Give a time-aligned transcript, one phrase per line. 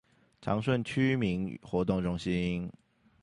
[0.41, 2.71] 長順區民活動中心